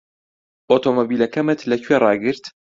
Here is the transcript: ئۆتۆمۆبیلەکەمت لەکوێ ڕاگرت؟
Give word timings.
ئۆتۆمۆبیلەکەمت 0.71 1.59
لەکوێ 1.71 1.95
ڕاگرت؟ 2.03 2.43